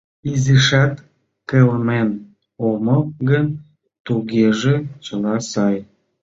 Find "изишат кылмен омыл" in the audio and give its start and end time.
0.31-3.01